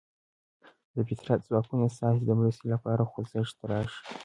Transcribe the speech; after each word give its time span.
د 0.93 0.95
فطرت 1.07 1.39
ځواکونه 1.47 1.85
ستاسې 1.95 2.21
د 2.25 2.29
مرستې 2.39 2.65
لپاره 2.73 3.07
خوځښت 3.11 3.57
راشي. 3.69 4.01